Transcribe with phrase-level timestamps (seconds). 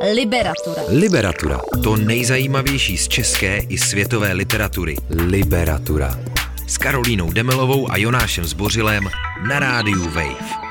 [0.00, 0.82] Liberatura.
[0.88, 1.60] Liberatura.
[1.82, 4.96] To nejzajímavější z české i světové literatury.
[5.10, 6.18] Liberatura.
[6.66, 9.08] S Karolínou Demelovou a Jonášem Zbořilem
[9.48, 10.65] na rádiu Wave.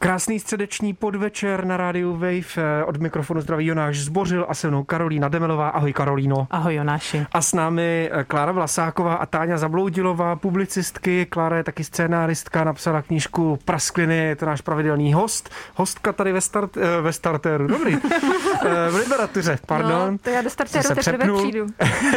[0.00, 2.84] Krásný středeční podvečer na rádiu Wave.
[2.84, 5.68] Od mikrofonu zdraví Jonáš Zbořil a se mnou Karolína Demelová.
[5.68, 6.46] Ahoj Karolíno.
[6.50, 7.26] Ahoj Jonáši.
[7.32, 11.26] A s námi Klára Vlasáková a Táňa Zabloudilová, publicistky.
[11.26, 15.50] Klára je taky scénáristka, napsala knížku Praskliny, je to náš pravidelný host.
[15.74, 17.96] Hostka tady ve, start, eh, ve starteru, dobrý.
[18.90, 20.12] v Liberatuře, pardon.
[20.12, 21.66] No, to já do starteru teprve přijdu.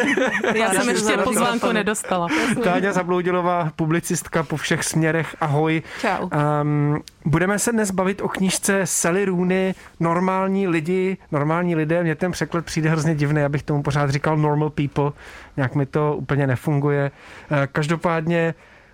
[0.56, 2.28] já jsem ještě pozvánku nedostala.
[2.64, 5.36] Táňa Zabloudilová, publicistka po všech směrech.
[5.42, 5.82] Ahoj.
[6.02, 6.30] Čau.
[6.62, 12.04] Um, budeme se dnes bavit o knížce Sally Rooney, normální lidi, normální lidé.
[12.04, 15.12] Mně ten překlad přijde hrozně divný, abych tomu pořád říkal normal people.
[15.58, 17.12] Nějak mi to úplně nefunguje.
[17.52, 18.54] Eh, každopádně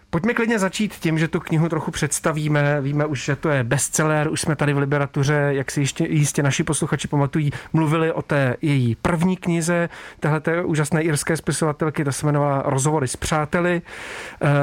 [0.09, 2.81] Pojďme klidně začít tím, že tu knihu trochu představíme.
[2.81, 6.43] Víme už, že to je bestseller, už jsme tady v Liberatuře, jak si jistě, jistě
[6.43, 12.11] naši posluchači pamatují, mluvili o té její první knize, téhle té úžasné irské spisovatelky, ta
[12.11, 13.81] se jmenovala Rozhovory s přáteli.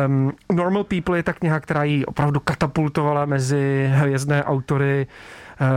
[0.07, 5.07] Um, Normal People je ta kniha, která ji opravdu katapultovala mezi hvězdné autory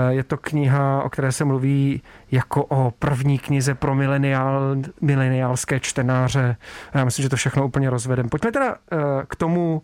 [0.10, 6.58] je to kniha, o které se mluví jako o první knize pro mileniál, mileniálské čtenáře.
[6.94, 8.30] Já myslím, že to všechno úplně rozvedem.
[8.30, 9.82] Pojďme teda eh, k tomu,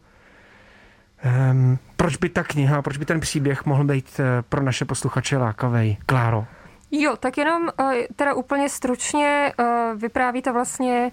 [1.23, 5.37] ehm, proč by ta kniha, proč by ten příběh mohl být eh, pro naše posluchače
[5.37, 5.97] lákavý.
[6.05, 6.45] Kláro.
[6.91, 7.69] Jo, tak jenom
[8.15, 9.53] teda úplně stručně
[9.95, 11.11] vypráví to vlastně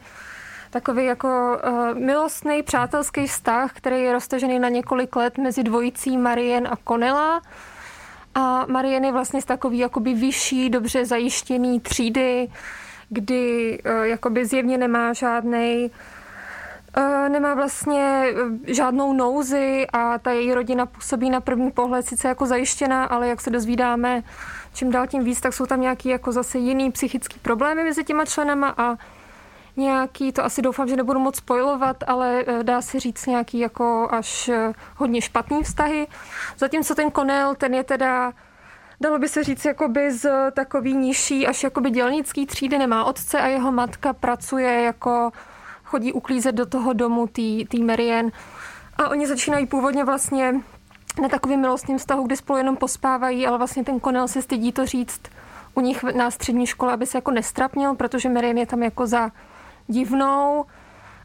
[0.71, 1.59] takový jako
[1.95, 7.43] milostný přátelský vztah, který je roztažený na několik let mezi dvojicí Marien a Konela.
[8.41, 12.49] A Marian je vlastně z takový jakoby vyšší, dobře zajištěný třídy,
[13.09, 15.91] kdy uh, jakoby zjevně nemá žádnej
[16.97, 22.29] uh, nemá vlastně uh, žádnou nouzi a ta její rodina působí na první pohled sice
[22.29, 24.23] jako zajištěná, ale jak se dozvídáme
[24.75, 28.25] čím dál tím víc, tak jsou tam nějaký jako zase jiný psychický problémy mezi těma
[28.25, 28.97] členama a
[29.81, 34.09] nějaký, to asi doufám, že nebudu moc spojovat, ale eh, dá se říct nějaký jako
[34.11, 36.07] až eh, hodně špatný vztahy.
[36.59, 38.33] Zatímco ten Konel, ten je teda
[39.01, 43.47] dalo by se říct, jakoby z takový nižší až jakoby dělnický třídy, nemá otce a
[43.47, 45.31] jeho matka pracuje jako,
[45.85, 48.31] chodí uklízet do toho domu tý Marian.
[48.97, 50.55] A oni začínají původně vlastně
[51.23, 54.87] na takovým milostným vztahu, kdy spolu jenom pospávají, ale vlastně ten Konel se stydí to
[54.87, 55.21] říct
[55.75, 59.31] u nich na střední škole, aby se jako nestrapnil, protože Marian je tam jako za
[59.91, 60.65] divnou.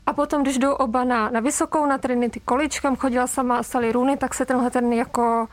[0.06, 2.42] A potom, když jdou oba na, na vysokou, na Trinity
[2.82, 5.48] kam chodila sama Sally Rooney, tak se tenhle ten jako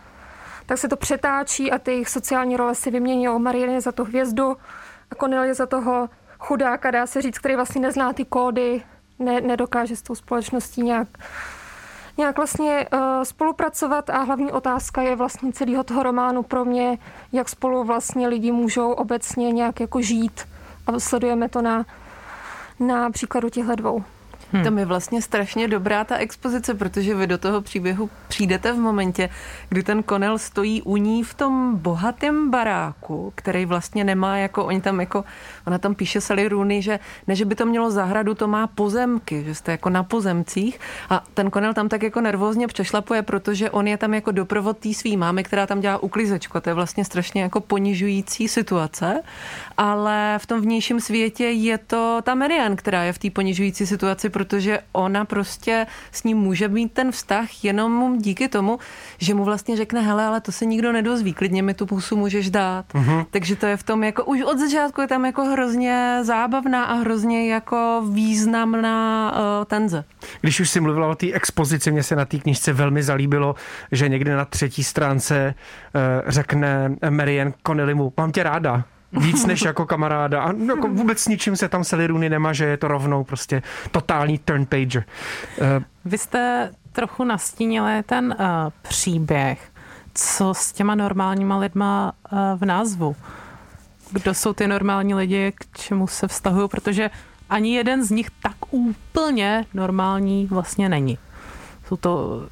[0.66, 3.28] tak se to přetáčí a ty jejich sociální role si vymění.
[3.38, 4.56] Marianne za tu hvězdu
[5.10, 6.08] a Cornel je za toho
[6.38, 8.82] chudáka, dá se říct, který vlastně nezná ty kódy,
[9.18, 11.08] ne, nedokáže s tou společností nějak,
[12.18, 16.98] nějak vlastně uh, spolupracovat a hlavní otázka je vlastně celého toho románu pro mě,
[17.32, 20.48] jak spolu vlastně lidi můžou obecně nějak jako žít
[20.86, 21.84] a sledujeme to na
[22.86, 24.04] na příkladu těchto dvou.
[24.52, 24.64] Hmm.
[24.64, 29.28] To je vlastně strašně dobrá ta expozice, protože vy do toho příběhu přijdete v momentě,
[29.68, 34.80] kdy ten Konel stojí u ní v tom bohatém baráku, který vlastně nemá jako, oni
[34.80, 35.24] tam jako,
[35.66, 39.44] ona tam píše Sally Rooney, že ne, že by to mělo zahradu, to má pozemky,
[39.44, 40.80] že jste jako na pozemcích
[41.10, 44.94] a ten Konel tam tak jako nervózně přešlapuje, protože on je tam jako doprovod té
[44.94, 46.60] svý mámy, která tam dělá uklízečko.
[46.60, 49.22] To je vlastně strašně jako ponižující situace,
[49.76, 54.30] ale v tom vnějším světě je to ta Marian, která je v té ponižující situaci,
[54.44, 58.78] protože ona prostě s ním může mít ten vztah jenom díky tomu,
[59.18, 62.50] že mu vlastně řekne, hele, ale to se nikdo nedozví, klidně mi tu pusu můžeš
[62.50, 62.84] dát.
[62.94, 63.26] Uh-huh.
[63.30, 66.94] Takže to je v tom jako, už od začátku je tam jako hrozně zábavná a
[66.94, 70.04] hrozně jako významná uh, tenze.
[70.40, 73.54] Když už si mluvila o té expozici, mě se na té knižce velmi zalíbilo,
[73.92, 75.54] že někde na třetí stránce
[75.94, 80.42] uh, řekne Marian Connellymu, mám tě ráda víc než jako kamaráda.
[80.42, 84.38] A jako vůbec s ničím se tam Rooney nemá, že je to rovnou prostě totální
[84.38, 85.04] turn pager.
[85.60, 85.66] Uh,
[86.04, 88.46] Vy jste trochu nastínili ten uh,
[88.82, 89.70] příběh.
[90.14, 93.16] Co s těma normálníma lidma uh, v názvu?
[94.10, 96.68] Kdo jsou ty normální lidi, k čemu se vztahují?
[96.68, 97.10] Protože
[97.50, 101.18] ani jeden z nich tak úplně normální vlastně není.
[101.86, 102.42] Jsou to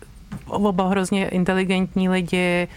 [0.46, 2.68] oba hrozně inteligentní lidi,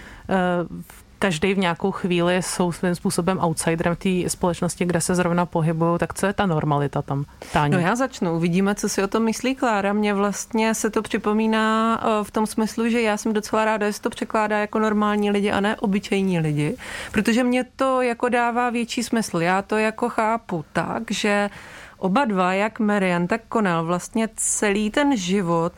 [0.89, 5.99] v každý v nějakou chvíli jsou svým způsobem outsiderem té společnosti, kde se zrovna pohybují,
[5.99, 7.25] tak co je ta normalita tam?
[7.53, 7.75] Táně?
[7.75, 8.39] No já začnu.
[8.39, 9.93] Vidíme, co si o tom myslí Klára.
[9.93, 14.01] Mně vlastně se to připomíná eh, v tom smyslu, že já jsem docela ráda, že
[14.01, 16.75] to překládá jako normální lidi a ne obyčejní lidi,
[17.11, 19.37] protože mě to jako dává větší smysl.
[19.37, 21.49] Já to jako chápu tak, že
[21.97, 25.73] oba dva, jak Marian, tak Konel, vlastně celý ten život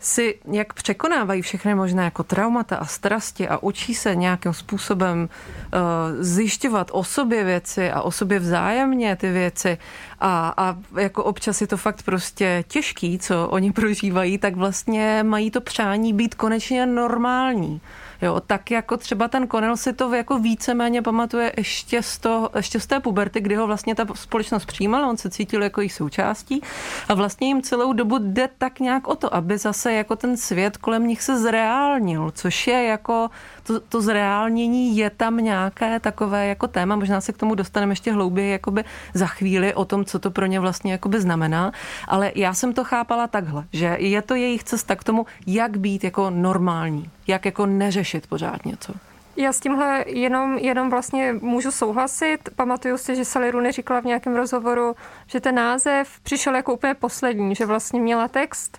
[0.00, 5.80] si jak překonávají všechny možné jako traumata a strasti a učí se nějakým způsobem uh,
[6.22, 9.78] zjišťovat o sobě věci a o sobě vzájemně ty věci
[10.20, 15.50] a, a jako občas je to fakt prostě těžký, co oni prožívají, tak vlastně mají
[15.50, 17.80] to přání být konečně normální.
[18.22, 22.80] Jo, tak jako třeba ten Connell si to jako víceméně pamatuje ještě z, toho, ještě
[22.80, 26.62] z té puberty, kdy ho vlastně ta společnost přijímala, on se cítil jako jejich součástí
[27.08, 30.76] a vlastně jim celou dobu jde tak nějak o to, aby zase jako ten svět
[30.76, 33.30] kolem nich se zreálnil, což je jako
[33.66, 38.12] to, to zreálnění je tam nějaké takové jako téma, možná se k tomu dostaneme ještě
[38.12, 38.84] hlouběji jakoby
[39.14, 41.72] za chvíli o tom, co to pro ně vlastně jakoby znamená,
[42.08, 46.04] ale já jsem to chápala takhle, že je to jejich cesta k tomu, jak být
[46.04, 48.92] jako normální, jak jako neřešit pořád něco.
[49.36, 52.38] Já s tímhle jenom, jenom vlastně můžu souhlasit.
[52.56, 54.96] Pamatuju si, že Sally Rooney říkala v nějakém rozhovoru,
[55.26, 58.78] že ten název přišel jako úplně poslední, že vlastně měla text,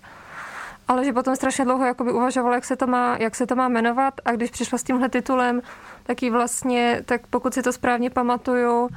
[0.88, 3.68] ale že potom strašně dlouho jakoby uvažovala, jak se, to má, jak se to má
[3.68, 4.14] jmenovat.
[4.24, 5.62] A když přišla s tímhle titulem,
[6.02, 8.88] tak jí vlastně, tak pokud si to správně pamatuju,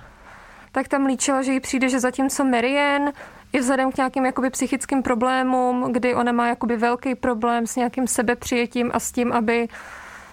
[0.71, 3.11] tak tam líčila, že jí přijde, že zatímco Marian
[3.53, 8.07] i vzhledem k nějakým jakoby psychickým problémům, kdy ona má jakoby velký problém s nějakým
[8.07, 9.67] sebepřijetím a s tím, aby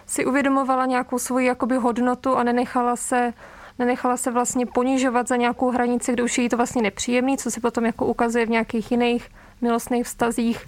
[0.06, 3.32] si uvědomovala nějakou svoji jakoby hodnotu a nenechala se
[3.78, 7.50] nenechala se vlastně ponižovat za nějakou hranici, kde už je jí to vlastně nepříjemný, co
[7.50, 9.28] se potom jako ukazuje v nějakých jiných
[9.60, 10.66] milostných vztazích,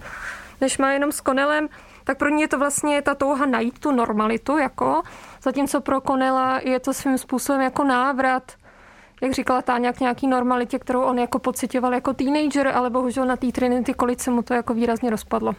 [0.61, 1.69] než má jenom s Konelem,
[2.05, 5.03] tak pro ní je to vlastně ta touha najít tu normalitu, jako,
[5.43, 8.53] zatímco pro Konela je to svým způsobem jako návrat
[9.21, 13.37] jak říkala Táňa, k nějaký normalitě, kterou on jako pocitoval jako teenager, ale bohužel na
[13.37, 15.55] té Trinity College se mu to jako výrazně rozpadlo.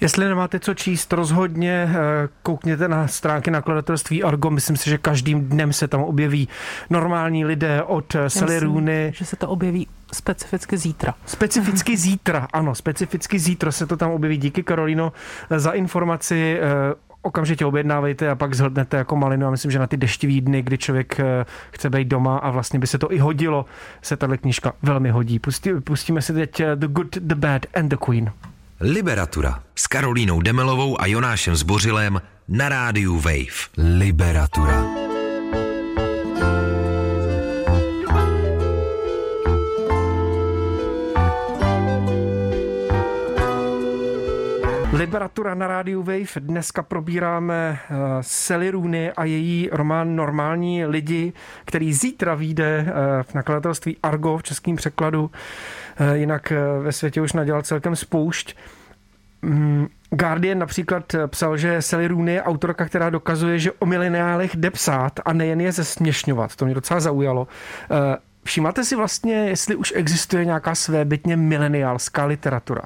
[0.00, 4.50] Jestli nemáte co číst, rozhodně eh, koukněte na stránky nakladatelství Argo.
[4.50, 6.48] Myslím si, že každým dnem se tam objeví
[6.90, 9.12] normální lidé od eh, Sally Rooney.
[9.14, 11.14] Že se to objeví specificky zítra.
[11.26, 14.36] Specificky zítra, ano, specificky zítra se to tam objeví.
[14.36, 15.12] Díky Karolino
[15.56, 19.46] za informaci eh, okamžitě objednávejte a pak zhltnete jako malinu.
[19.46, 22.78] A myslím, že na ty deštivý dny, kdy člověk eh, chce být doma a vlastně
[22.78, 23.64] by se to i hodilo,
[24.02, 25.38] se tahle knížka velmi hodí.
[25.38, 28.32] Pustí, pustíme si teď eh, The Good, The Bad and The Queen.
[28.80, 33.68] Liberatura s Karolínou Demelovou a Jonášem Zbořilem na rádiu Wave.
[33.98, 35.09] Liberatura.
[45.00, 46.40] Liberatura na rádiu Wave.
[46.40, 51.32] Dneska probíráme uh, Sally Rooney a její román Normální lidi,
[51.64, 52.92] který zítra vyjde uh,
[53.22, 55.22] v nakladatelství Argo v českém překladu.
[55.22, 56.52] Uh, jinak
[56.82, 58.56] ve světě už nadělal celkem spoušť.
[59.42, 64.70] Um, Guardian například psal, že Sally Rooney je autorka, která dokazuje, že o mileniálech jde
[64.70, 66.56] psát a nejen je zesměšňovat.
[66.56, 67.48] To mě docela zaujalo.
[68.44, 72.82] Všimáte si vlastně, jestli už existuje nějaká svébytně mileniálská literatura?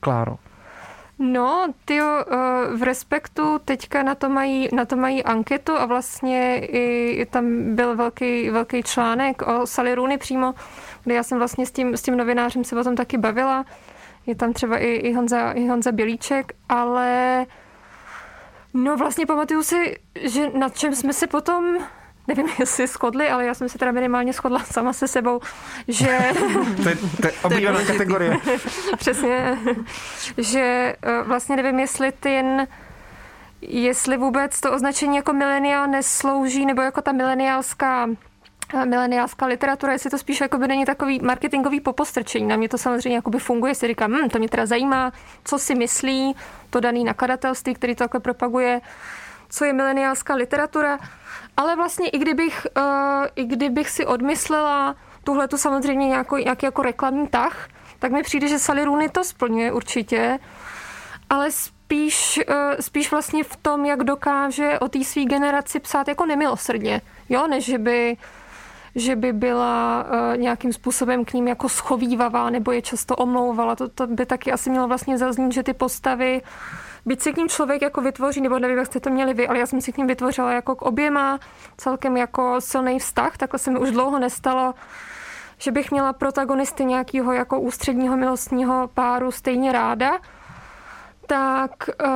[0.00, 0.38] Kláro.
[1.18, 2.24] No, ty eh,
[2.76, 7.96] v Respektu teďka na to mají, na to mají anketu a vlastně i tam byl
[7.96, 10.54] velký, velký článek o Sally Rooney přímo,
[11.04, 13.64] kde já jsem vlastně s tím, s tím novinářem se o tom taky bavila.
[14.26, 17.46] Je tam třeba i, i, Honza, i Honza Bělíček, ale
[18.74, 21.78] no vlastně pamatuju si, že na čem jsme se potom
[22.28, 25.40] nevím, jestli shodli, ale já jsem se teda minimálně shodla sama se sebou,
[25.88, 26.18] že...
[26.82, 28.36] to je, to je oblíbená kategorie.
[28.96, 29.58] Přesně,
[30.38, 32.66] že eh, vlastně nevím, jestli ten
[33.60, 38.08] jestli vůbec to označení jako mileniál neslouží, nebo jako ta mileniálská
[38.74, 42.46] eh, mileniálská literatura, jestli to spíš jako by není takový marketingový popostrčení.
[42.46, 45.12] Na mě to samozřejmě jakoby funguje, si říkám, hm, to mě teda zajímá,
[45.44, 46.36] co si myslí
[46.70, 48.80] to daný nakladatelství, který to takhle propaguje,
[49.48, 50.98] co je mileniálská literatura.
[51.56, 56.82] Ale vlastně i kdybych, uh, i kdybych si odmyslela tuhle tu samozřejmě nějaký, nějaký jako
[56.82, 60.38] reklamní tah, tak mi přijde, že Sally Rooney to splňuje určitě,
[61.30, 66.26] ale spíš, uh, spíš vlastně v tom, jak dokáže o té své generaci psát jako
[66.26, 68.16] nemilosrdně, jo, než že by
[68.94, 73.76] že by byla uh, nějakým způsobem k ním jako schovývavá nebo je často omlouvala.
[73.76, 76.48] To, to by taky asi mělo vlastně zaznít, že ty postavy uh,
[77.08, 79.58] byť si k ním člověk jako vytvoří, nebo nevím, jak jste to měli vy, ale
[79.58, 81.38] já jsem si k ním vytvořila jako k oběma
[81.76, 84.74] celkem jako silný vztah, takhle se mi už dlouho nestalo,
[85.58, 90.18] že bych měla protagonisty nějakého jako ústředního milostního páru stejně ráda,
[91.28, 92.08] tak, uh,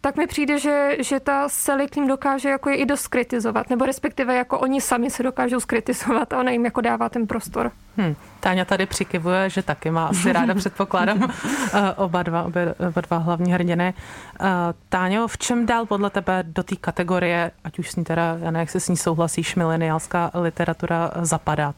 [0.00, 3.70] tak mi přijde, že, že ta Sally k ním dokáže jako je i dost kritizovat,
[3.70, 7.72] nebo respektive jako oni sami se dokážou skritizovat a ona jim jako dává ten prostor.
[7.96, 8.14] Hmm.
[8.40, 11.32] Táňa tady přikivuje, že taky má asi ráda, předpokládám,
[11.74, 13.94] eh, oba dva, oba, oba dva hlavní hrdiny.
[14.40, 14.46] Uh,
[14.88, 18.50] Táňo, v čem dál podle tebe do té kategorie, ať už s ní teda, já
[18.50, 21.74] ne, jak se s ní souhlasíš, mileniálská literatura zapadá?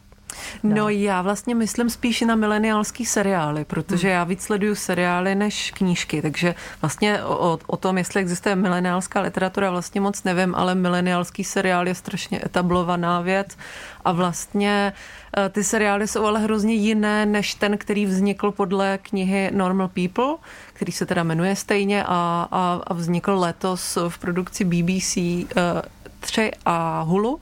[0.63, 4.13] No já vlastně myslím spíš na mileniálský seriály, protože hmm.
[4.13, 9.71] já víc sleduju seriály než knížky, takže vlastně o, o tom, jestli existuje mileniálská literatura,
[9.71, 13.57] vlastně moc nevím, ale mileniálský seriál je strašně etablovaná věc
[14.05, 14.93] a vlastně
[15.37, 20.35] eh, ty seriály jsou ale hrozně jiné než ten, který vznikl podle knihy Normal People,
[20.73, 25.17] který se teda jmenuje stejně a, a, a vznikl letos v produkci BBC
[26.19, 27.41] 3 eh, a Hulu.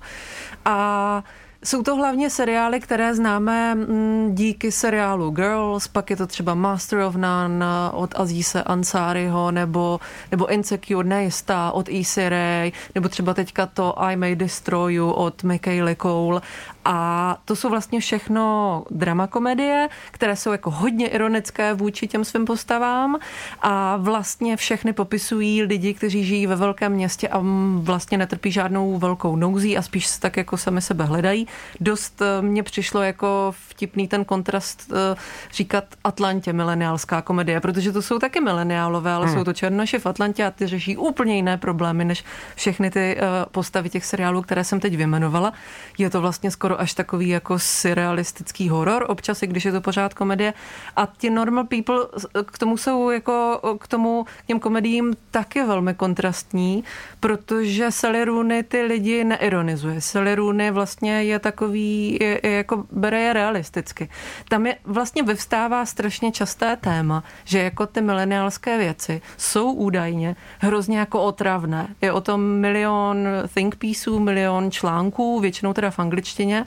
[0.65, 1.23] A
[1.63, 6.99] jsou to hlavně seriály, které známe mm, díky seriálu Girls, pak je to třeba Master
[6.99, 9.99] of None od Azize Ansariho, nebo,
[10.31, 15.43] nebo Insecure Nejistá od Issy Ray, nebo třeba teďka to I May Destroy You od
[15.43, 16.41] Michaely Cole.
[16.85, 22.45] A to jsou vlastně všechno drama komedie, které jsou jako hodně ironické vůči těm svým
[22.45, 23.19] postavám
[23.61, 27.41] a vlastně všechny popisují lidi, kteří žijí ve velkém městě a
[27.77, 31.47] vlastně netrpí žádnou velkou nouzí a spíš se tak jako sami sebe hledají.
[31.79, 35.15] Dost eh, mně přišlo jako vtipný ten kontrast eh,
[35.53, 39.35] říkat Atlantě mileniálská komedie, protože to jsou taky mileniálové, ale hmm.
[39.35, 42.23] jsou to černoši v Atlantě a ty řeší úplně jiné problémy než
[42.55, 43.21] všechny ty eh,
[43.51, 45.53] postavy těch seriálů, které jsem teď vyjmenovala.
[45.97, 49.81] Je to vlastně skoro skoro až takový jako surrealistický horor, občas i když je to
[49.81, 50.53] pořád komedie.
[50.95, 51.99] A ti normal people
[52.45, 56.83] k tomu jsou jako k tomu, k těm komediím taky velmi kontrastní,
[57.19, 60.01] protože Sally Rooney ty lidi neironizuje.
[60.01, 64.09] Sally Rooney vlastně je takový, je, je jako bere je realisticky.
[64.49, 70.99] Tam je vlastně vyvstává strašně časté téma, že jako ty mileniálské věci jsou údajně hrozně
[70.99, 71.87] jako otravné.
[72.01, 76.62] Je o tom milion think pieceů, milion článků, většinou teda v angličtině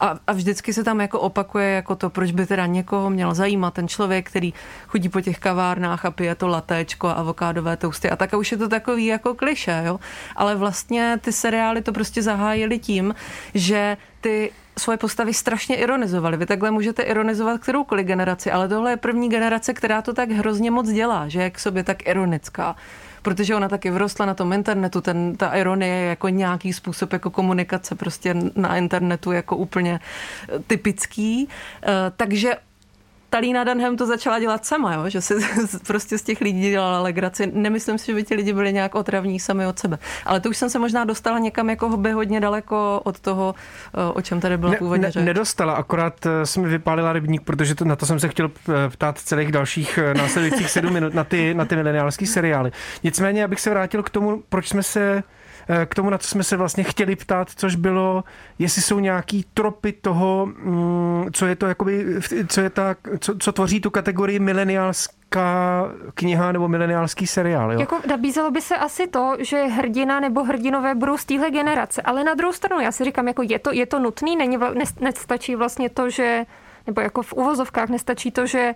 [0.00, 3.74] a, a vždycky se tam jako opakuje jako to, proč by teda někoho měl zajímat
[3.74, 4.54] ten člověk, který
[4.86, 8.52] chodí po těch kavárnách a pije to latéčko a avokádové tousty a tak a už
[8.52, 10.00] je to takový jako kliše, jo.
[10.36, 13.14] Ale vlastně ty seriály to prostě zahájily tím,
[13.54, 16.36] že ty svoje postavy strašně ironizovali.
[16.36, 20.70] Vy takhle můžete ironizovat kteroukoliv generaci, ale tohle je první generace, která to tak hrozně
[20.70, 22.76] moc dělá, že je k sobě tak ironická
[23.22, 27.30] protože ona taky vrostla na tom internetu, ten, ta ironie je jako nějaký způsob jako
[27.30, 30.00] komunikace prostě na internetu jako úplně
[30.66, 31.48] typický.
[31.82, 32.54] Eh, takže
[33.30, 35.08] Talína Dunham to začala dělat sama, jo?
[35.08, 35.34] že se
[35.86, 37.50] prostě z těch lidí dělala legraci.
[37.54, 39.98] Nemyslím si, že by ti lidi byli nějak otravní sami od sebe.
[40.24, 43.54] Ale to už jsem se možná dostala někam jako by hodně daleko od toho,
[43.94, 45.24] eh, o čem tady bylo původně ne, řeč.
[45.24, 49.18] Nedostala, akorát eh, jsem vypálila rybník, protože to, na to jsem se chtěl eh, ptát
[49.18, 52.72] celých dalších následujících sedm minut na ty, na ty mileniálské seriály.
[53.04, 55.22] Nicméně, abych se vrátil k tomu, proč jsme se
[55.86, 58.24] k tomu, na co jsme se vlastně chtěli ptát, což bylo,
[58.58, 62.04] jestli jsou nějaký tropy toho, mm, co je to jakoby,
[62.48, 65.84] co je ta, co, co tvoří tu kategorii mileniálská
[66.14, 67.72] kniha nebo mileniálský seriál.
[67.72, 67.80] Jo?
[67.80, 72.24] Jako nabízelo by se asi to, že hrdina nebo hrdinové budou z téhle generace, ale
[72.24, 74.58] na druhou stranu já si říkám, jako je to, je to nutný, není,
[75.00, 76.44] nestačí vlastně to, že
[76.86, 78.74] nebo jako v uvozovkách nestačí to, že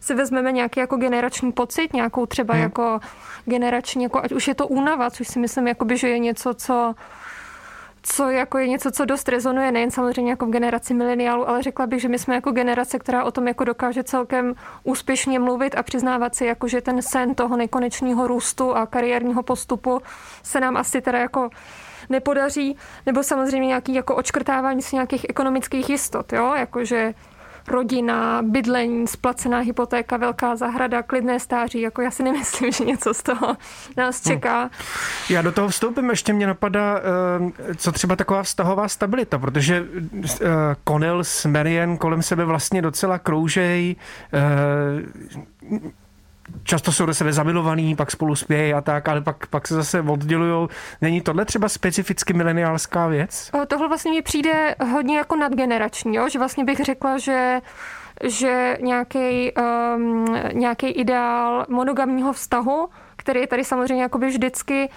[0.00, 2.62] si vezmeme nějaký jako generační pocit, nějakou třeba hmm.
[2.62, 3.00] jako
[3.44, 6.94] generační, jako ať už je to únava, což si myslím, jakoby, že je něco, co
[8.02, 11.86] co jako je něco, co dost rezonuje nejen samozřejmě jako v generaci mileniálu, ale řekla
[11.86, 14.54] bych, že my jsme jako generace, která o tom jako dokáže celkem
[14.84, 20.02] úspěšně mluvit a přiznávat si, jako že ten sen toho nekonečného růstu a kariérního postupu
[20.42, 21.50] se nám asi teda jako
[22.08, 22.76] nepodaří,
[23.06, 27.14] nebo samozřejmě nějaký jako očkrtávání si nějakých ekonomických jistot, jo, jakože
[27.70, 31.80] rodina, bydlení, splacená hypotéka, velká zahrada, klidné stáří.
[31.80, 33.56] Jako já si nemyslím, že něco z toho
[33.96, 34.28] nás hm.
[34.28, 34.70] čeká.
[35.30, 39.84] Já do toho vstoupím, ještě mě napadá, eh, co třeba taková vztahová stabilita, protože
[40.24, 40.48] eh,
[40.88, 43.96] Connell s Marian kolem sebe vlastně docela kroužej
[44.32, 44.40] eh,
[46.62, 50.00] často jsou do sebe zamilovaný, pak spolu spějí a tak, ale pak, pak se zase
[50.00, 50.68] oddělují.
[51.00, 53.50] Není tohle třeba specificky mileniálská věc?
[53.66, 56.28] Tohle vlastně mi přijde hodně jako nadgenerační, jo?
[56.28, 57.60] že vlastně bych řekla, že
[58.24, 59.52] že nějaký
[59.96, 64.90] um, nějaký ideál monogamního vztahu, který je tady samozřejmě jakoby vždycky,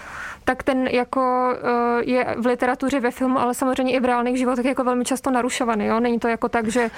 [0.44, 4.66] tak ten jako uh, je v literatuře, ve filmu, ale samozřejmě i v reálných životech
[4.66, 5.86] jako velmi často narušovaný.
[5.86, 6.00] Jo?
[6.00, 6.90] Není to jako tak, že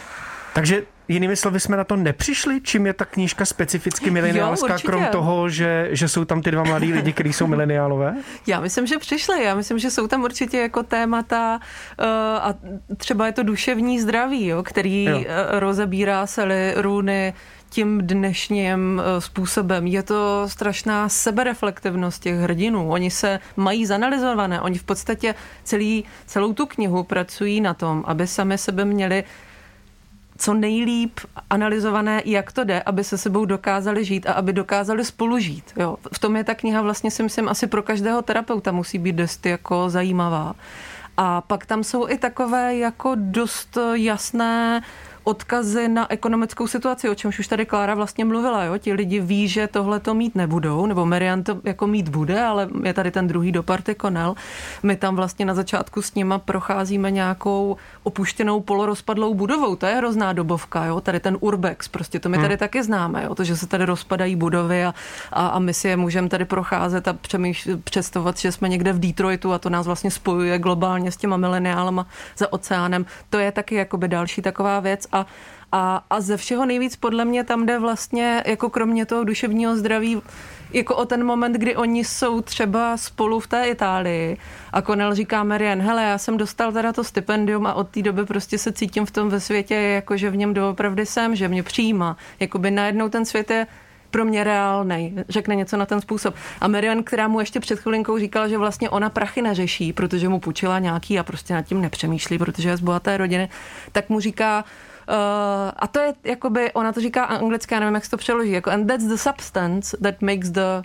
[0.56, 5.50] takže jinými slovy jsme na to nepřišli, čím je ta knížka specificky mileniálská, krom toho,
[5.50, 8.16] že, že jsou tam ty dva mladí lidi, kteří jsou mileniálové?
[8.48, 9.44] Já myslím, že přišli.
[9.44, 11.60] Já myslím, že jsou tam určitě jako témata
[12.00, 12.06] uh,
[12.42, 12.54] a
[12.98, 15.18] třeba je to duševní zdraví, jo, který jo.
[15.18, 15.24] Uh,
[15.60, 17.34] rozebírá Sally Rooney
[17.70, 19.88] tím dnešním eh, způsobem.
[19.88, 22.90] Je to strašná sebereflektivnost těch hrdinů.
[22.90, 24.62] Oni se mají zanalizované.
[24.62, 29.24] Oni v podstatě celý, celou tu knihu pracují na tom, aby sami sebe měli
[30.38, 35.40] co nejlíp analyzované, jak to jde, aby se sebou dokázali žít a aby dokázali spolu
[35.40, 35.64] žít.
[35.78, 35.98] Jo.
[36.14, 39.46] V tom je ta kniha vlastně si myslím asi pro každého terapeuta musí být dost
[39.46, 40.54] jako zajímavá.
[41.18, 44.82] A pak tam jsou i takové jako dost jasné
[45.26, 48.64] odkazy na ekonomickou situaci, o čemž už tady Klára vlastně mluvila.
[48.64, 48.78] Jo?
[48.78, 52.70] Ti lidi ví, že tohle to mít nebudou, nebo Marian to jako mít bude, ale
[52.84, 54.36] je tady ten druhý doparty konel.
[54.84, 59.76] My tam vlastně na začátku s nima procházíme nějakou opuštěnou polorozpadlou budovou.
[59.76, 61.02] To je hrozná dobovka, jo?
[61.02, 62.58] tady ten urbex, prostě to my tady hmm.
[62.58, 63.36] taky známe, jo?
[63.36, 64.94] to, že se tady rozpadají budovy a,
[65.32, 69.00] a, a my si je můžeme tady procházet a přemýšlet, představovat, že jsme někde v
[69.00, 73.06] Detroitu a to nás vlastně spojuje globálně s těma mileniálama za oceánem.
[73.30, 75.26] To je taky jakoby další taková věc a,
[75.72, 80.22] a, a ze všeho nejvíc podle mě tam jde vlastně, jako kromě toho duševního zdraví,
[80.74, 84.38] jako o ten moment, kdy oni jsou třeba spolu v té Itálii
[84.74, 88.26] a Konel říká Marian, hele, já jsem dostal teda to stipendium a od té doby
[88.26, 91.64] prostě se cítím v tom ve světě, jako že v něm doopravdy jsem, že mě
[91.64, 92.18] přijímá.
[92.40, 93.68] Jakoby najednou ten svět je
[94.12, 96.36] pro mě reálnej, řekne něco na ten způsob.
[96.62, 100.40] A Marian, která mu ještě před chvilinkou říkala, že vlastně ona prachy neřeší, protože mu
[100.40, 103.50] půjčila nějaký a prostě nad tím nepřemýšlí, protože je z bohaté rodiny,
[103.92, 104.66] tak mu říká,
[105.78, 108.72] a to je, jakoby, ona to říká anglicky, já nevím, jak se to přeloží, jako
[108.72, 110.82] and that's the substance that makes the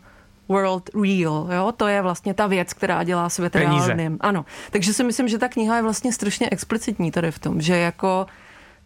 [0.48, 1.72] world real, jo?
[1.76, 3.86] To je vlastně ta věc, která dělá svět Peníze.
[3.86, 4.18] reálným.
[4.20, 4.44] Ano.
[4.70, 8.26] Takže si myslím, že ta kniha je vlastně strašně explicitní tady v tom, že jako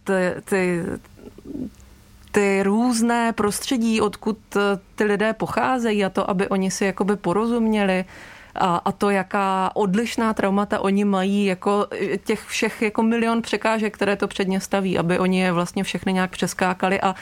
[0.05, 0.13] ty,
[0.45, 0.83] ty,
[2.33, 4.39] ty různé prostředí, odkud
[4.95, 8.05] ty lidé pocházejí a to, aby oni si jakoby porozuměli,
[8.55, 11.87] a, a to, jaká odlišná traumata oni mají, jako
[12.25, 16.31] těch všech jako milion překážek, které to předně staví, aby oni je vlastně všechny nějak
[16.31, 17.15] přeskákali a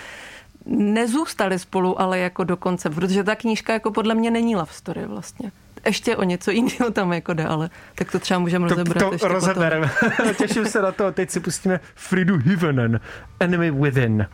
[0.67, 5.53] nezůstali spolu, ale jako dokonce, protože ta knížka jako podle mě není love story vlastně
[5.87, 9.29] ještě o něco jiného tam jako jde, ale tak to třeba můžeme rozebrat to, to
[9.29, 9.91] rozebereme.
[10.39, 11.13] Těším se na to.
[11.13, 13.01] Teď si pustíme Fridu Hivenen,
[13.41, 14.27] Enemy Within.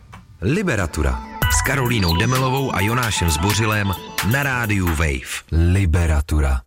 [0.43, 1.21] Liberatura
[1.59, 3.93] s Karolínou Demelovou a Jonášem Zbořilem
[4.33, 5.43] na rádiu Wave.
[5.73, 6.61] Liberatura.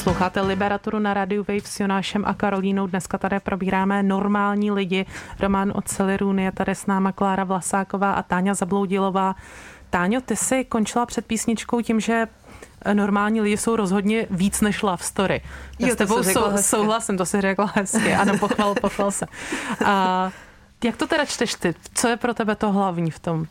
[0.00, 2.86] Posloucháte Liberaturu na Radio Wave s Jonášem a Karolínou.
[2.86, 5.06] Dneska tady probíráme normální lidi.
[5.40, 9.34] Román od Celirun je tady s náma Klára Vlasáková a Táňa Zabloudilová.
[9.90, 12.26] Táňo, ty jsi končila před písničkou tím, že
[12.92, 15.40] normální lidi jsou rozhodně víc než love story.
[15.78, 18.14] Já jo, s tebou sou, souhlasím, to si řekla hezky.
[18.14, 19.26] Ano, pochval, pochval se.
[19.84, 20.30] A
[20.84, 21.74] jak to teda čteš ty?
[21.94, 23.46] Co je pro tebe to hlavní v tom, uh,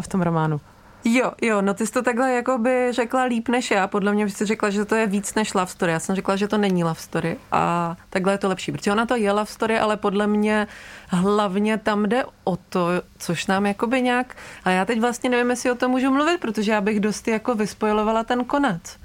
[0.00, 0.60] v tom románu?
[1.04, 3.86] Jo, jo, no ty jsi to takhle jako by řekla líp než já.
[3.86, 5.92] Podle mě bys řekla, že to je víc než love story.
[5.92, 9.06] Já jsem řekla, že to není love story a takhle je to lepší, protože ona
[9.06, 10.66] to je love story, ale podle mě
[11.08, 12.88] hlavně tam jde o to,
[13.18, 16.72] což nám jakoby nějak, a já teď vlastně nevím, jestli o tom můžu mluvit, protože
[16.72, 18.96] já bych dost jako vyspojilovala ten konec.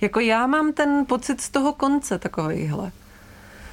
[0.00, 2.92] Jako já mám ten pocit z toho konce takovýhle.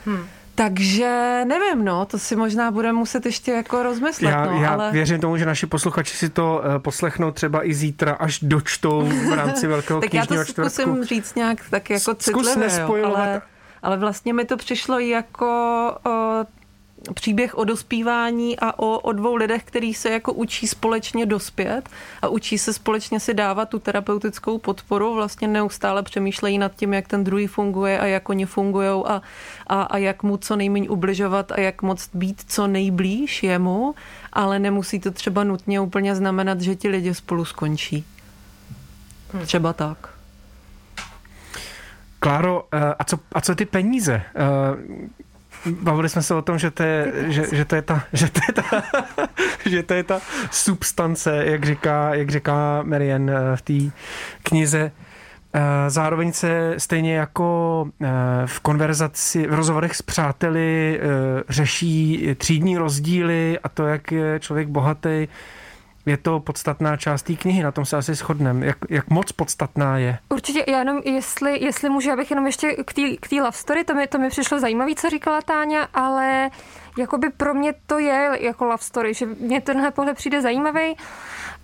[0.06, 0.26] Hmm.
[0.64, 4.32] Takže nevím, no, to si možná budeme muset ještě jako rozmyslet.
[4.32, 4.92] Já, no, já ale...
[4.92, 9.34] věřím tomu, že naši posluchači si to uh, poslechnou třeba i zítra, až dočtou v
[9.34, 13.42] rámci velkého Tak já to zkusím říct nějak tak jako citlivě, ale,
[13.84, 15.48] ale vlastně mi to přišlo jako
[16.06, 16.14] uh,
[17.14, 21.90] příběh o dospívání a o, o dvou lidech, který se jako učí společně dospět
[22.22, 27.08] a učí se společně si dávat tu terapeutickou podporu, vlastně neustále přemýšlejí nad tím, jak
[27.08, 29.22] ten druhý funguje a jak oni fungují a,
[29.68, 33.96] a, a jak mu co nejméně ubližovat a jak moc být co nejblíž jemu,
[34.34, 38.06] ale nemusí to třeba nutně úplně znamenat, že ti lidi spolu skončí.
[39.34, 39.46] Hmm.
[39.46, 40.10] Třeba tak.
[42.20, 44.22] Kláro, eh, a co, a co ty peníze?
[45.66, 48.40] Bavili jsme se o tom, že to je, že, že to je ta, že to
[48.48, 48.84] je ta,
[49.66, 50.22] že to je ta
[50.52, 53.98] substance, jak říká, jak říká Marian eh, v té
[54.44, 54.92] knize.
[55.54, 58.08] Eh, zároveň se stejně jako eh,
[58.46, 61.00] v konverzaci, v rozhovorech s přáteli
[61.50, 65.28] řeší třídní rozdíly a to, jak je člověk bohatý,
[66.06, 68.66] je to podstatná část té knihy, na tom se asi shodneme.
[68.66, 70.18] Jak, jak moc podstatná je?
[70.30, 72.76] Určitě, já jenom, jestli, jestli můžu, abych jenom ještě
[73.20, 76.50] k té love story, to mi, to mi přišlo zajímavé, co říkala Táňa, ale
[76.98, 80.98] jakoby pro mě to je jako love story, že mě tenhle pohled přijde zajímavý,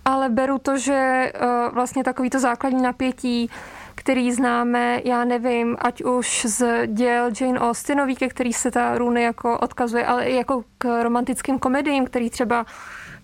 [0.04, 3.50] ale beru to, že uh, vlastně takový to základní napětí,
[3.94, 9.24] který známe, já nevím, ať už z děl Jane Austenový, ke který se ta Rooney
[9.24, 12.66] jako odkazuje, ale i jako k romantickým komediím, který třeba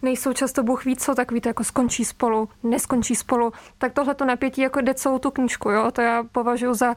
[0.04, 4.24] nejsou často Bůh ví co, takový to jako skončí spolu, neskončí spolu, tak tohle to
[4.24, 6.94] napětí jako jde celou tu knížku, jo, to já považuji za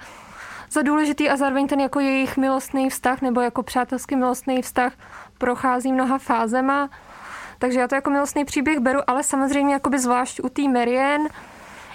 [0.71, 4.93] za důležitý a zároveň ten jako jejich milostný vztah nebo jako přátelský milostný vztah
[5.37, 6.89] prochází mnoha fázema.
[7.59, 11.21] Takže já to jako milostný příběh beru, ale samozřejmě jakoby zvlášť u té Marian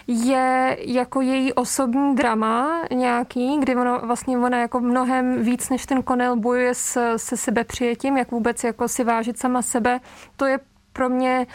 [0.06, 6.02] je jako její osobní drama nějaký, kdy ona vlastně ona jako mnohem víc než ten
[6.02, 10.00] Konel bojuje s, se sebepřijetím, jak vůbec jako si vážit sama sebe.
[10.36, 10.60] To je
[10.92, 11.46] pro mě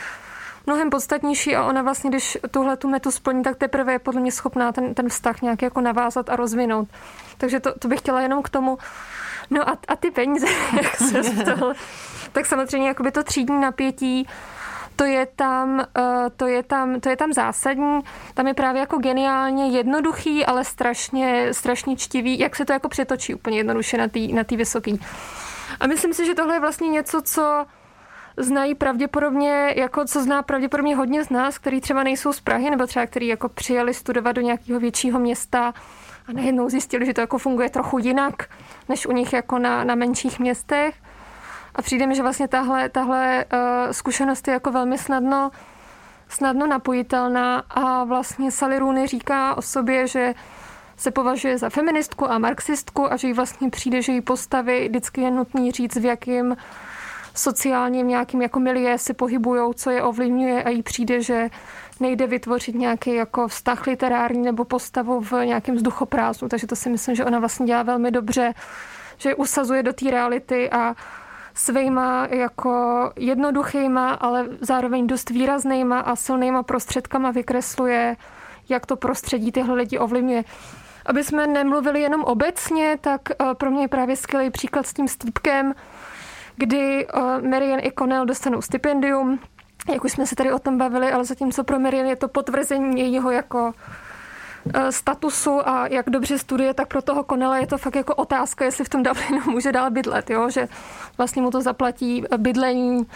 [0.65, 4.32] mnohem podstatnější a ona vlastně, když tuhle tu metu splní, tak teprve je podle mě
[4.32, 6.88] schopná ten, ten vztah nějak jako navázat a rozvinout.
[7.38, 8.78] Takže to, to bych chtěla jenom k tomu.
[9.50, 10.47] No a, a ty peníze,
[10.82, 11.73] jak se stalo,
[12.32, 14.28] tak samozřejmě jakoby to třídní napětí,
[14.95, 18.00] to je tam, eh, to je tam, to je tam zásadní.
[18.34, 23.36] Tam je právě jako geniálně jednoduchý, ale strašně, strašně čtivý, jak se to jako přetočí
[23.36, 25.02] úplně jednoduše na té na tý vysoký.
[25.80, 27.65] A myslím si, že tohle je vlastně něco, co
[28.38, 32.88] znají pravděpodobně, jako co zná pravděpodobně hodně z nás, který třeba nejsou z Prahy, nebo
[32.88, 35.73] třeba který jako přijeli studovat do nějakého většího města
[36.28, 38.50] a najednou zjistili, že to jako funguje trochu jinak,
[38.89, 40.95] než u nich jako na, na menších městech.
[41.76, 45.52] A přijde mi, že vlastně tahle, tahle uh, zkušenost je jako velmi snadno,
[46.30, 50.34] snadno napojitelná a vlastně Sally Rooney říká o sobě, že
[50.97, 55.21] se považuje za feministku a marxistku a že jí vlastně přijde, že jí postavy vždycky
[55.21, 56.58] je nutný říct, v jakým
[57.38, 61.50] sociálním nějakým jako milie se pohybujou, co je ovlivňuje a jí přijde, že
[62.00, 67.15] nejde vytvořit nějaký jako vztah literární nebo postavu v nějakém vzduchoprázdnu, takže to si myslím,
[67.15, 68.54] že ona vlastně dělá velmi dobře,
[69.17, 70.95] že usazuje do té reality a
[71.54, 78.15] svýma jako jednoduchýma, ale zároveň dost výraznýma a silnýma prostředkama vykresluje,
[78.69, 80.43] jak to prostředí tyhle lidi ovlivňuje.
[81.06, 85.08] Aby jsme nemluvili jenom obecně, tak eh, pro mě je právě skvělý příklad s tím
[85.08, 85.73] stýpkem,
[86.57, 89.39] kdy eh, Marian i Connell dostanou stipendium,
[89.93, 92.99] jak už jsme se tady o tom bavili, ale zatímco pro Marian je to potvrzení
[92.99, 93.73] jejího jako
[94.73, 98.65] Eh, statusu a jak dobře studuje, tak pro toho Konela je to fakt jako otázka,
[98.65, 100.49] jestli v tom Dublinu může dál bydlet, jo?
[100.49, 100.67] že
[101.17, 103.07] vlastně mu to zaplatí bydlení,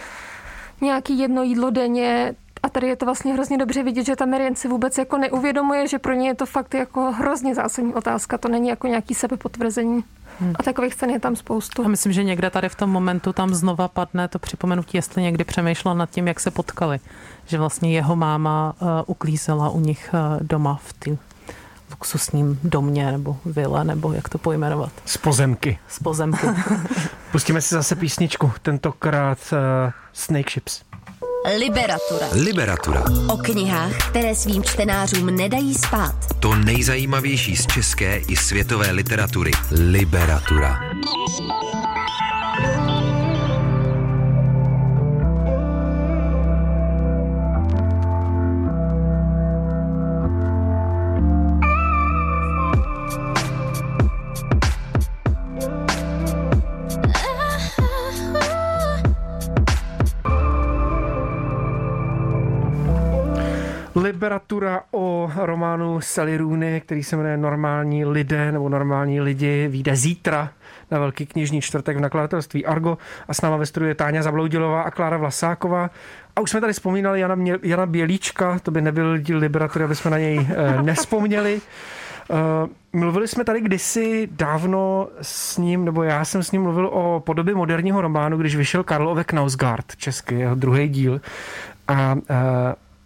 [0.80, 4.54] nějaký jedno jídlo denně, a tady je to vlastně hrozně dobře vidět, že ta Marian
[4.54, 8.38] si vůbec jako neuvědomuje, že pro ně je to fakt jako hrozně zásadní otázka.
[8.38, 10.04] To není jako nějaký sebepotvrzení.
[10.40, 10.52] Hmm.
[10.58, 11.84] A takových scén je tam spoustu.
[11.84, 15.44] A myslím, že někde tady v tom momentu tam znova padne to připomenutí, jestli někdy
[15.44, 17.00] přemýšlela nad tím, jak se potkali.
[17.46, 21.16] Že vlastně jeho máma uh, uklízela u nich uh, doma v té
[21.90, 24.92] luxusním domě nebo vile, nebo jak to pojmenovat.
[25.04, 25.78] Z pozemky.
[25.88, 26.46] Z pozemky.
[27.32, 29.58] Pustíme si zase písničku, tentokrát uh,
[30.12, 30.91] Snake Ships.
[31.44, 32.26] Liberatura.
[32.32, 33.04] Liberatura.
[33.28, 36.14] O knihách, které svým čtenářům nedají spát.
[36.40, 39.50] To nejzajímavější z české i světové literatury.
[39.70, 40.80] Liberatura.
[64.52, 70.50] Liberatura o románu Sally Rooney, který se jmenuje Normální lidé nebo Normální lidi, vyjde zítra
[70.90, 74.82] na Velký knižní čtvrtek v nakladatelství Argo a s náma ve studiu je Táňa Zabloudilová
[74.82, 75.90] a Klára Vlasáková.
[76.36, 80.10] A už jsme tady vzpomínali Jana, Jana Bělíčka, to by nebyl díl Liberatury, aby jsme
[80.10, 81.60] na něj eh, nespomněli.
[82.30, 82.38] Uh,
[83.00, 87.54] mluvili jsme tady kdysi dávno s ním, nebo já jsem s ním mluvil o podobě
[87.54, 91.20] moderního románu, když vyšel Karlove Knausgard, český, jeho druhý díl.
[91.88, 92.18] A uh,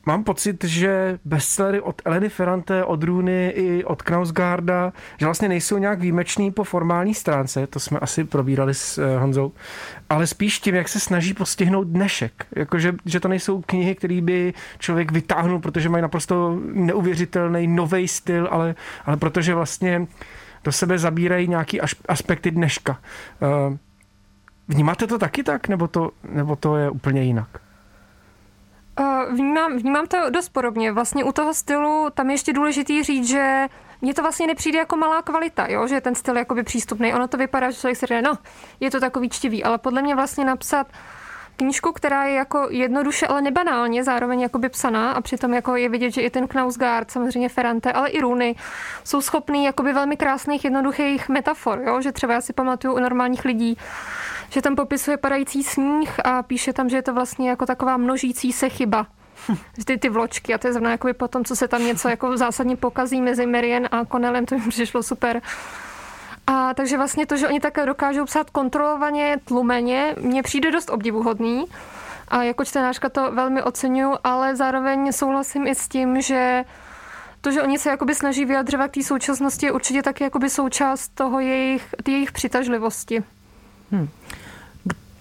[0.06, 5.78] mám pocit, že bestsellery od Eleny Ferrante, od Runy i od Knausgarda, že vlastně nejsou
[5.78, 9.52] nějak výjimečný po formální stránce, to jsme asi probírali s eh, Honzou,
[10.10, 12.46] ale spíš tím, jak se snaží postihnout dnešek.
[12.56, 18.48] Jakože, že to nejsou knihy, které by člověk vytáhnul, protože mají naprosto neuvěřitelný nový styl,
[18.50, 20.06] ale, ale protože vlastně
[20.64, 22.98] do sebe zabírají nějaký aspekty dneška.
[23.42, 23.78] Eh,
[24.68, 27.65] vnímáte to taky tak, nebo to, nebo to je úplně jinak?
[29.30, 30.92] Vnímám, vnímám to dost podobně.
[30.92, 33.66] Vlastně u toho stylu tam je ještě důležitý říct, že
[34.00, 35.86] mně to vlastně nepřijde jako malá kvalita, jo?
[35.86, 37.14] že ten styl je jakoby přístupný.
[37.14, 38.38] Ono to vypadá, že člověk si říká, no,
[38.80, 40.86] je to takový čtivý, ale podle mě vlastně napsat
[41.56, 46.10] knížku, která je jako jednoduše, ale nebanálně zároveň jakoby psaná a přitom jako je vidět,
[46.10, 48.54] že i ten Knausgard, samozřejmě Ferrante, ale i Runy
[49.04, 52.00] jsou schopný jakoby velmi krásných, jednoduchých metafor, jo?
[52.00, 53.78] že třeba já si pamatuju u normálních lidí,
[54.50, 58.52] že tam popisuje padající sníh a píše tam, že je to vlastně jako taková množící
[58.52, 59.06] se chyba.
[59.84, 62.36] Ty, ty vločky a to je zrovna jako po tom, co se tam něco jako
[62.36, 65.42] zásadně pokazí mezi Marian a Connellem, to mi přišlo super.
[66.46, 71.64] A takže vlastně to, že oni také dokážou psát kontrolovaně, tlumeně, mně přijde dost obdivuhodný.
[72.28, 76.64] A jako čtenářka to velmi oceňuju, ale zároveň souhlasím i s tím, že
[77.40, 81.40] to, že oni se jakoby snaží vyjadřovat té současnosti, je určitě taky jakoby součást toho
[81.40, 83.22] jejich, jejich přitažlivosti.
[83.90, 84.08] Hmm.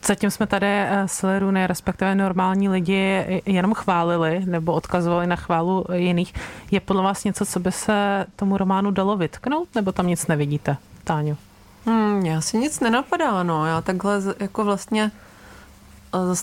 [0.07, 6.33] Zatím jsme tady eh, Sliruny, respektive normální lidi, jenom chválili nebo odkazovali na chválu jiných.
[6.71, 10.77] Je podle vás něco, co by se tomu románu dalo vytknout, nebo tam nic nevidíte,
[11.03, 11.37] Táňu?
[11.85, 13.65] Hmm, já si nic nenapadá, no.
[13.65, 15.11] Já takhle jako vlastně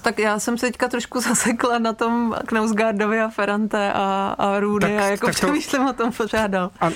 [0.02, 4.86] tak já jsem se teďka trošku zasekla na tom Knausgardovi a Ferrante a, a Rudy
[4.86, 5.90] tak, a jako tak přemýšlím to...
[5.90, 6.70] o tom pořádal.
[6.80, 6.90] A, a,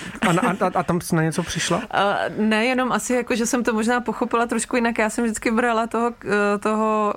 [0.66, 1.82] a, a tam jsi na něco přišla?
[1.90, 4.98] A, ne, jenom asi jako, že jsem to možná pochopila trošku jinak.
[4.98, 6.12] Já jsem vždycky brala toho,
[6.60, 7.14] toho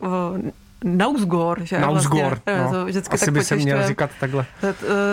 [0.84, 1.80] Nausgor, že?
[1.80, 2.72] Nausgor, vlastně, no.
[2.72, 4.46] to vždycky Asi tak by se měl říkat takhle.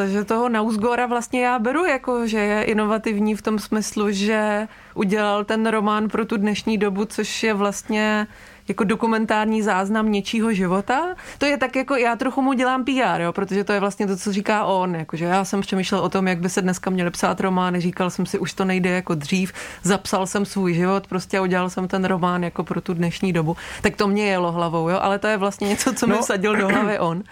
[0.06, 5.44] Že toho Nausgora vlastně já beru jako, že je inovativní v tom smyslu, že udělal
[5.44, 8.26] ten román pro tu dnešní dobu, což je vlastně
[8.68, 11.14] jako dokumentární záznam něčího života.
[11.38, 14.16] To je tak jako, já trochu mu dělám PR, jo, protože to je vlastně to,
[14.16, 14.94] co říká on.
[14.94, 18.26] Jakože já jsem přemýšlel o tom, jak by se dneska měly psát romány, říkal jsem
[18.26, 19.52] si, už to nejde jako dřív,
[19.83, 23.57] zapsal jsem svůj život, prostě udělal jsem ten román jako pro tu dnešní dobu.
[23.83, 26.57] Tak to mě jelo hlavou, jo, ale to je vlastně něco, co no, mi vsadil
[26.57, 27.22] do hlavy on.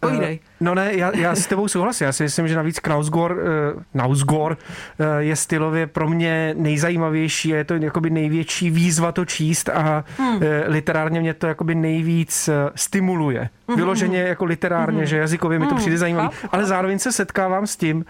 [0.00, 0.38] Povídej.
[0.42, 2.04] Eh, no ne, já, já s tebou souhlasím.
[2.04, 4.56] Já si myslím, že navíc Knausgor, uh, Knausgor
[5.00, 10.04] uh, je stylově pro mě nejzajímavější a je to jakoby největší výzva to číst a
[10.18, 10.36] hmm.
[10.36, 13.48] uh, literárně mě to jakoby nejvíc uh, stimuluje.
[13.68, 13.76] Hmm.
[13.76, 15.06] Vyloženě jako literárně, hmm.
[15.06, 15.78] že jazykově mi to hmm.
[15.78, 16.28] přijde zajímavé.
[16.52, 18.04] Ale zároveň se setkávám s tím, uh,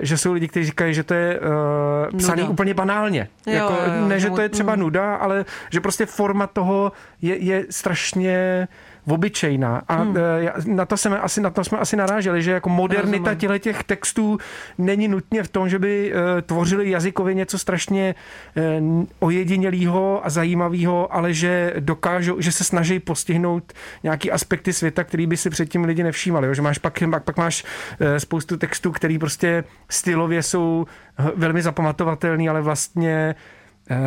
[0.00, 2.52] že jsou lidi, kteří říkají, že to je uh, psaný nuda.
[2.52, 3.28] úplně banálně.
[3.46, 4.80] Jo, jako, jo, jo, ne, že to je třeba hmm.
[4.80, 8.68] nuda, ale že prostě forma toho je, je strašně
[9.08, 9.82] obyčejná.
[9.88, 10.16] A hmm.
[10.16, 13.84] E, na to jsme asi, na to jsme asi naráželi, že jako modernita těchto těch
[13.84, 14.38] textů
[14.78, 18.14] není nutně v tom, že by e, tvořili jazykově něco strašně
[18.56, 18.82] e,
[19.18, 25.36] ojedinělého a zajímavého, ale že dokážou, že se snaží postihnout nějaký aspekty světa, který by
[25.36, 26.46] si předtím lidi nevšímali.
[26.46, 26.54] Jo?
[26.54, 27.64] Že máš pak, pak, pak máš
[28.18, 30.86] spoustu textů, který prostě stylově jsou
[31.36, 33.34] velmi zapamatovatelný, ale vlastně Eh,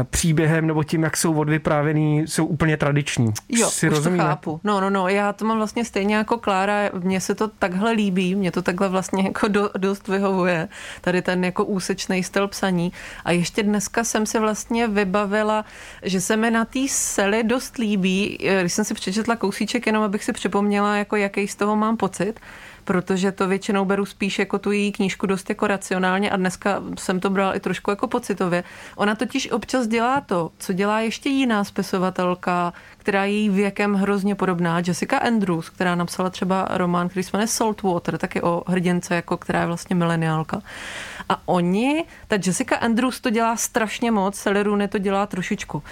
[0.04, 3.34] příběhem nebo tím, jak jsou odvyprávěný, jsou úplně tradiční.
[3.50, 4.24] Jo, si už rozumíme?
[4.24, 4.60] to chápu.
[4.63, 8.36] No, no, no, já to mám vlastně stejně jako Klára, mně se to takhle líbí,
[8.36, 10.67] mě to takhle vlastně jako do, dost vyhovuje,
[11.02, 12.94] tady ten jako úsečný styl psaní.
[13.26, 15.65] A ještě dneska jsem si vlastně vybavila,
[16.04, 20.04] že se mi na té sely dost líbí, eh, když jsem si přečetla kousíček, jenom
[20.04, 22.39] abych si připomněla, jako jaký z toho mám pocit,
[22.84, 27.20] protože to většinou beru spíš jako tu její knížku dost jako racionálně a dneska jsem
[27.20, 28.63] to brala i trošku jako pocitově.
[28.96, 34.36] Ona totiž občas dělá to, co dělá ještě jiná spisovatelka, která je jí věkem hrozně
[34.36, 39.38] podobná, Jessica Andrews, která napsala třeba román, který se jmenuje Saltwater, taky o hrdince, jako
[39.38, 40.62] která je vlastně mileniálka.
[41.30, 45.78] A oni, ta Jessica Andrews to dělá strašně moc, Celerune to dělá trošičku.
[45.78, 45.84] Uh,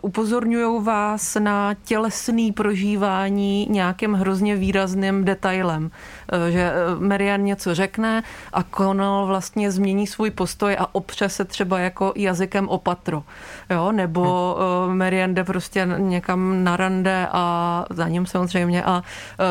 [0.00, 5.90] upozorňují vás na tělesný prožívání nějakým hrozně výrazným detailem.
[6.32, 11.44] Uh, že uh, Marian něco řekne a Connell vlastně změní svůj postoj a opře se
[11.44, 13.22] třeba jako jazykem opatro.
[13.70, 13.92] Jo?
[13.92, 19.02] Nebo uh, Marian jde prostě někam na rande a za ním samozřejmě a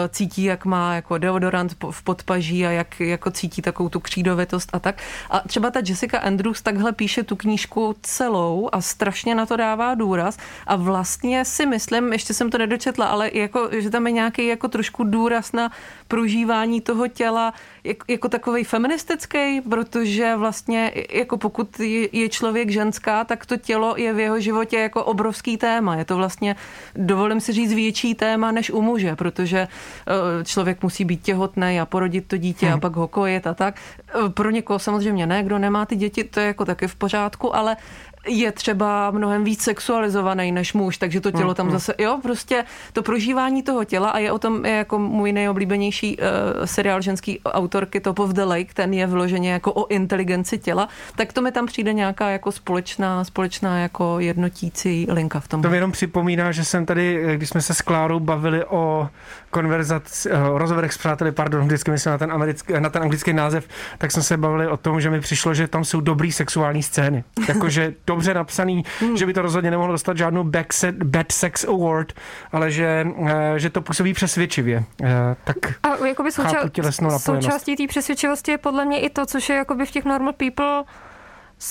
[0.10, 4.80] cítí, jak má jako deodorant v podpaží a jak jako cítí takovou tu křídovitost a
[4.80, 5.02] tak.
[5.30, 9.96] A třeba ta Jessica Andrews takhle píše tu knížku celou a strašně na to dává
[9.96, 14.48] důraz a vlastně si myslím, ještě jsem to nedočetla, ale jako, že tam je nějaký
[14.48, 15.72] jako trošku důraz na
[16.08, 21.80] prožívání toho těla jako, jako takový feministický, protože vlastně jako pokud
[22.12, 25.96] je člověk ženská, tak to tělo je v jeho životě jako obrovský téma.
[25.96, 26.56] Je to vlastně,
[26.96, 31.86] dovolím si říct, větší téma než u muže, protože eh, člověk musí být těhotný a
[31.86, 32.76] porodit to dítě hmm.
[32.76, 33.76] a pak ho kojit a tak.
[34.10, 37.56] Eh, pro někoho samozřejmě ne, kdo nemá ty děti, to je jako taky v pořádku,
[37.56, 37.78] ale
[38.28, 41.80] je třeba mnohem víc sexualizovaný než muž, takže to tělo tam mm, mm.
[41.80, 46.18] zase, jo, prostě to prožívání toho těla a je o tom je jako můj nejoblíbenější
[46.18, 46.24] uh,
[46.66, 51.34] seriál ženský autorky Top of the Lake, ten je vloženě jako o inteligenci těla, tak
[51.34, 55.62] to mi tam přijde nějaká jako společná, společná jako jednotící linka v tom.
[55.62, 59.10] To mi jenom připomíná, že jsem tady, když jsme se s Klárou bavili o
[59.56, 63.68] konverzaci, eh, rozhovorech s přáteli, pardon, vždycky myslím na ten, americký, na ten anglický název,
[63.98, 67.24] tak jsme se bavili o tom, že mi přišlo, že tam jsou dobrý sexuální scény.
[67.48, 69.18] Jakože dobře napsaný, hmm.
[69.18, 72.14] že by to rozhodně nemohlo dostat žádnou back set, Bad Sex Award,
[72.52, 74.84] ale že, eh, že to působí přesvědčivě.
[75.04, 79.56] Eh, tak a jakoby souča- součástí té přesvědčivosti je podle mě i to, což je
[79.56, 80.84] jakoby v těch normal people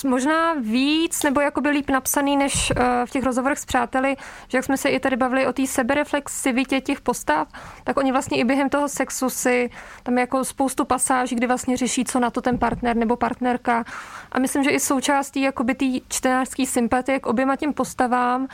[0.03, 4.17] možná víc nebo jakoby líp napsaný než eh, v těch rozhovorech s přáteli,
[4.49, 7.49] že jak jsme se i tady bavili o té sebereflexivitě těch postav,
[7.85, 9.71] tak oni vlastně i během toho sexu si
[10.03, 13.85] tam jako spoustu pasáží, kdy vlastně řeší, co na to ten partner nebo partnerka.
[14.33, 18.49] A myslím, že i součástí jakoby té čtenářské sympatie k oběma těm postavám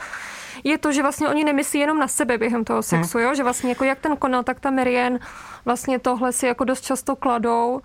[0.63, 3.27] je to, že vlastně oni nemyslí jenom na sebe během toho sexu, hmm.
[3.27, 3.35] jo?
[3.35, 5.19] že vlastně jako jak ten konal, tak ta Marian
[5.65, 7.81] vlastně tohle si jako dost často kladou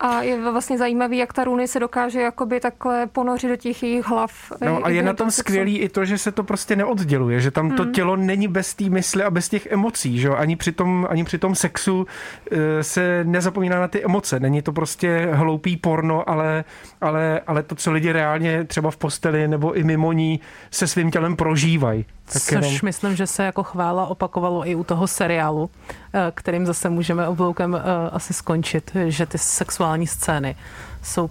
[0.00, 4.04] a je vlastně zajímavý, jak ta runy se dokáže jakoby takhle ponořit do těch jejich
[4.04, 4.52] hlav.
[4.64, 7.70] No a je na tom skvělý i to, že se to prostě neodděluje, že tam
[7.70, 7.92] to hmm.
[7.92, 11.38] tělo není bez té mysli a bez těch emocí, že ani při tom, ani při
[11.38, 12.06] tom sexu
[12.50, 14.40] eh, se nezapomíná na ty emoce.
[14.40, 16.64] Není to prostě hloupý porno, ale,
[17.00, 21.10] ale, ale to, co lidi reálně třeba v posteli nebo i mimo ní se svým
[21.10, 22.04] tělem prožívají.
[22.32, 22.72] Tak Což jenom...
[22.82, 25.70] myslím, že se jako chvála opakovalo i u toho seriálu,
[26.12, 30.56] eh, kterým zase můžeme obloukem eh, asi skončit, že ty sexuální scény
[31.02, 31.30] jsou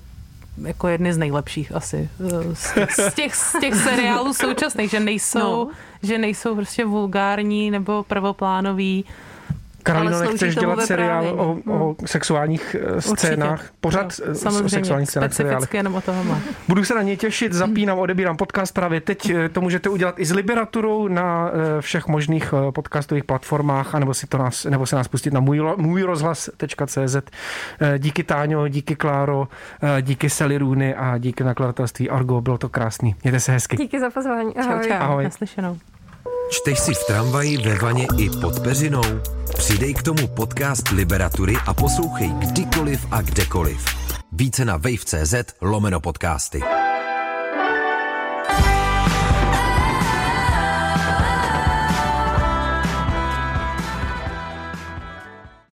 [0.61, 4.99] jako jedny z nejlepších asi eh, z těch, z těch, z těch seriálů současných, že
[4.99, 5.69] nejsou, no.
[6.03, 9.05] že nejsou prostě vulgární nebo prvoplánový,
[9.83, 11.95] Karolino, nechceš dělat seriál o, o hmm.
[12.05, 13.51] sexuálních eh, scénách?
[13.51, 13.73] Určitě.
[13.81, 15.73] Pořád jo, samozřejmě, o sexuálních scénách seriálech.
[15.73, 16.37] jenom o tohle.
[16.67, 19.29] Budu se na ně těšit, zapínám, odebírám podcast právě teď.
[19.29, 24.27] Eh, to můžete udělat i s Liberaturou na eh, všech možných podcastových platformách, anebo si,
[24.27, 27.15] to nás, nebo se nás pustit na můj, můj rozhlas.cz.
[27.97, 29.47] Díky Táňo, díky Kláro,
[30.01, 32.41] díky Sally Rooney a díky nakladatelství Argo.
[32.41, 33.15] Bylo to krásný.
[33.23, 33.77] Mějte se hezky.
[33.77, 34.55] Díky za pozvání.
[34.55, 34.83] Ahoj.
[34.83, 34.95] Čau, čau.
[34.99, 35.23] Ahoj.
[35.23, 35.77] Naslyšenou.
[36.49, 39.21] Čteš si v tramvaji, ve vaně i pod peřinou?
[39.57, 43.85] Přidej k tomu podcast Liberatury a poslouchej kdykoliv a kdekoliv.
[44.31, 46.61] Více na wave.cz lomeno podcasty.